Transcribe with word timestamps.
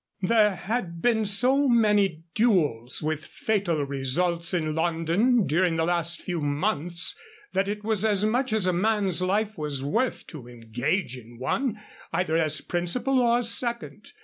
There 0.23 0.55
had 0.55 0.99
been 1.03 1.27
so 1.27 1.67
many 1.69 2.23
duels 2.33 3.03
with 3.03 3.23
fatal 3.23 3.83
results 3.85 4.51
in 4.51 4.73
London 4.73 5.45
during 5.45 5.75
the 5.75 5.85
last 5.85 6.21
few 6.23 6.41
months 6.41 7.15
that 7.53 7.67
it 7.67 7.83
was 7.83 8.03
as 8.03 8.25
much 8.25 8.51
as 8.51 8.65
a 8.65 8.73
man's 8.73 9.21
life 9.21 9.59
was 9.59 9.83
worth 9.83 10.25
to 10.25 10.47
engage 10.47 11.15
in 11.15 11.37
one, 11.37 11.79
either 12.11 12.35
as 12.35 12.61
principal 12.61 13.19
or 13.19 13.43
second. 13.43 14.11